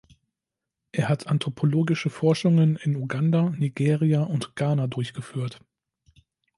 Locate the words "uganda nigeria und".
2.95-4.55